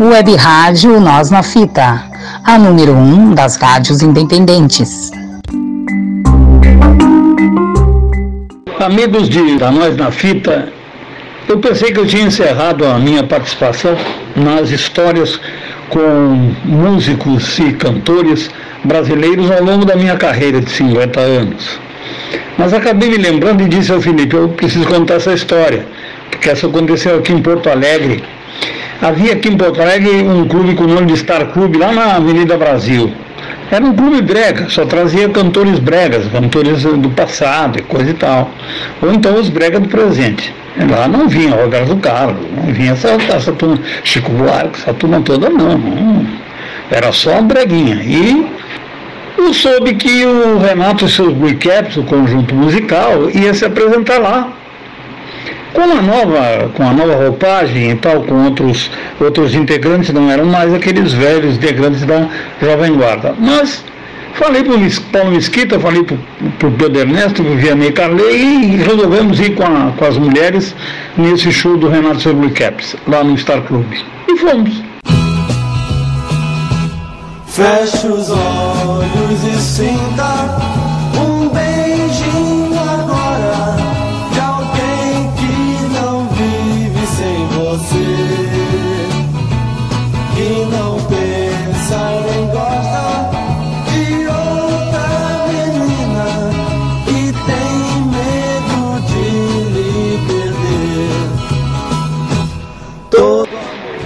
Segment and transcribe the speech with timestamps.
[0.00, 2.04] Web Rádio Nós na Fita,
[2.44, 5.10] a número 1 um das rádios independentes.
[8.78, 10.68] Amigos de da Nós na Fita,
[11.48, 13.96] eu pensei que eu tinha encerrado a minha participação
[14.36, 15.40] nas histórias
[15.88, 18.48] com músicos e cantores
[18.84, 21.80] brasileiros ao longo da minha carreira de 50 anos.
[22.56, 25.84] Mas acabei me lembrando e disse ao Felipe, eu preciso contar essa história,
[26.30, 28.37] porque essa aconteceu aqui em Porto Alegre.
[29.00, 32.16] Havia aqui em Porto Alegre um clube com o nome de Star Club, lá na
[32.16, 33.12] Avenida Brasil.
[33.70, 38.50] Era um clube brega, só trazia cantores bregas, cantores do passado e coisa e tal.
[39.00, 40.52] Ou então os bregas do presente.
[40.90, 45.48] Lá não vinha Roberto Carlos, não vinha essa, essa turma, Chico Buarque, essa turma toda
[45.48, 46.26] não, não.
[46.90, 48.02] Era só a breguinha.
[48.02, 48.46] E
[49.36, 54.18] eu soube que o Renato e seus Blue Caps, o conjunto musical, ia se apresentar
[54.18, 54.48] lá.
[55.72, 60.46] Com a nova, com a nova roupagem e tal, com outros, outros integrantes, não eram
[60.46, 62.26] mais aqueles velhos integrantes da
[62.60, 63.34] Jovem Guarda.
[63.38, 63.84] Mas
[64.34, 68.76] falei para o Paulo Mesquita, falei para o Pedro Ernesto, para o Vianney Carley e
[68.76, 70.74] resolvemos ir com, a, com as mulheres
[71.16, 73.86] nesse show do Renato e Blue Caps, lá no Star Club.
[74.26, 74.82] E fomos.
[77.46, 79.44] Feche os olhos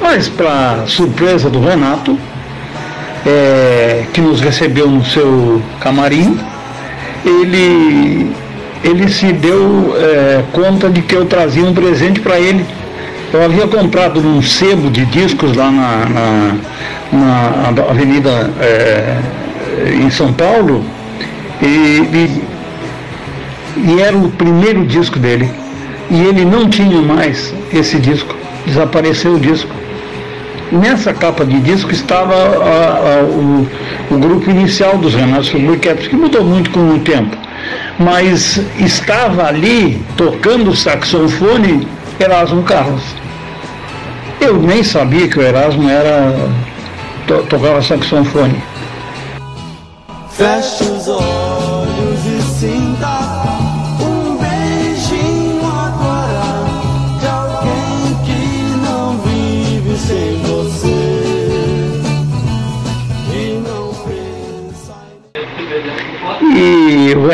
[0.01, 2.19] Mas, para surpresa do Renato,
[3.27, 6.39] é, que nos recebeu no seu camarim,
[7.25, 8.33] ele,
[8.83, 12.65] ele se deu é, conta de que eu trazia um presente para ele.
[13.33, 16.05] Eu havia comprado um sebo de discos lá na,
[17.13, 19.17] na, na Avenida é,
[19.95, 20.85] em São Paulo
[21.63, 22.43] e, e,
[23.77, 25.51] e era o primeiro disco dele.
[26.11, 28.35] E ele não tinha mais esse disco,
[28.67, 29.73] desapareceu o disco
[30.73, 33.69] nessa capa de disco estava a, a, o,
[34.11, 37.37] o, grupo inicial dos Renatos Fabricatos, que mudou muito com o tempo.
[37.99, 41.87] Mas estava ali tocando saxofone
[42.19, 43.03] Erasmo Carlos.
[44.41, 46.35] Eu nem sabia que o Erasmo era
[47.27, 48.61] to, tocava saxofone.
[50.31, 51.52] Feche os olhos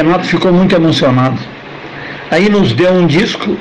[0.02, 1.38] Renato ficou muito emocionado.
[2.30, 3.56] Aí nos deu um disco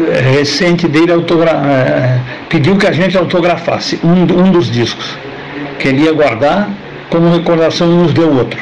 [0.00, 5.16] eh, recente dele, autogra eh, pediu que a gente autografasse um, um dos discos,
[5.78, 6.68] que ele ia guardar
[7.08, 8.58] como recordação e nos deu outro.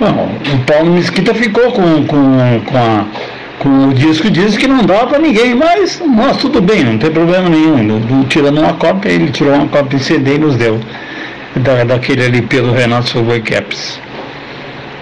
[0.00, 3.04] Bom, o Paulo Mesquita ficou com, com, com, a,
[3.58, 7.10] com o disco disse que não dava para ninguém, mas nós tudo bem, não tem
[7.10, 8.24] problema nenhum.
[8.28, 10.80] Tirando uma cópia, ele tirou uma cópia em CD e nos deu
[11.56, 14.00] da, daquele LP do Renato Savoy Caps.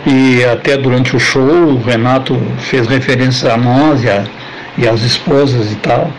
[0.06, 4.25] E até durante o show o Renato fez referência a nós e, a,
[4.78, 6.12] e às esposas e tal.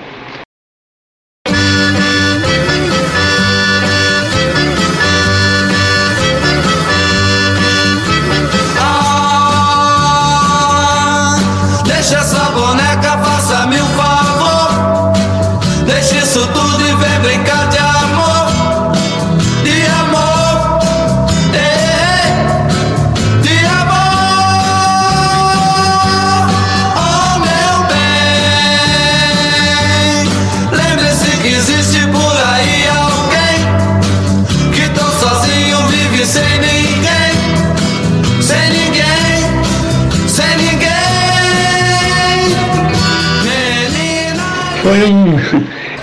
[44.88, 45.38] Foi um.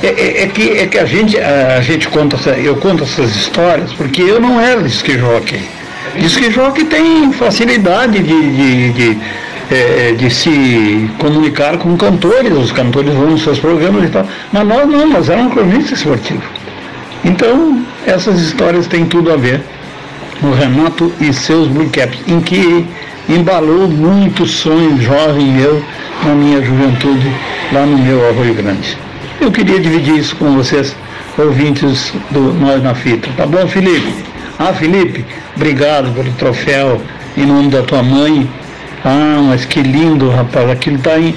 [0.03, 3.93] É, é, é, que, é que a gente, a, gente conta, eu conto essas histórias
[3.95, 5.63] porque eu não era disque jockey.
[6.19, 9.19] Disque jockey tem facilidade de, de, de,
[9.71, 14.27] é, de, se comunicar com cantores, os cantores vão nos seus programas e tal.
[14.53, 16.45] Mas nós não, nós éramos cronistas esportivos.
[17.25, 19.63] Então, essas histórias têm tudo a ver.
[20.43, 22.85] O Renato e seus Blue Caps, em que
[23.29, 25.83] embalou muitos sonhos jovem meu
[26.23, 27.33] na minha juventude
[27.75, 28.97] lá no meu Arroio Grande.
[29.41, 30.94] Eu queria dividir isso com vocês,
[31.37, 33.29] ouvintes do Nós na Fita.
[33.37, 34.15] Tá bom, Felipe?
[34.56, 35.25] Ah, Felipe,
[35.56, 37.03] obrigado pelo troféu
[37.37, 38.49] em nome da tua mãe.
[39.05, 40.71] Ah, mas que lindo, rapaz.
[40.71, 41.35] Aquilo está em,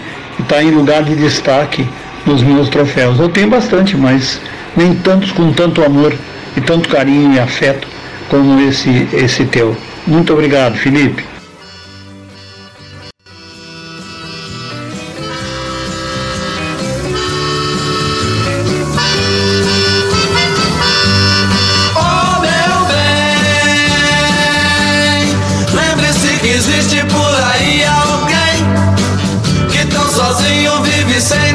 [0.47, 1.87] tá em lugar de destaque
[2.23, 3.19] nos meus troféus.
[3.19, 4.39] Eu tenho bastante, mas
[4.75, 6.13] nem tantos com tanto amor
[6.55, 7.87] e tanto carinho e afeto
[8.29, 9.75] como esse, esse teu.
[10.05, 11.36] Muito obrigado, Felipe.
[31.17, 31.46] you say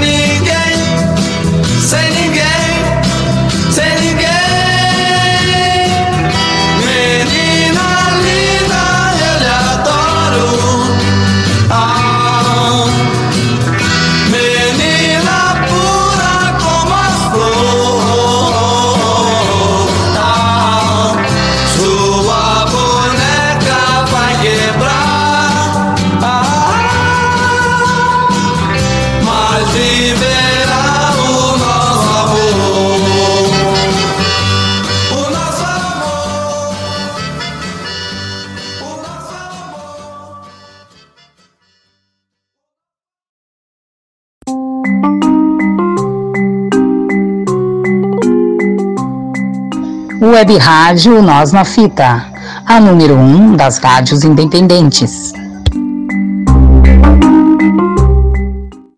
[50.23, 52.25] Web Rádio Nós na Fita,
[52.65, 55.33] a número 1 um das rádios independentes.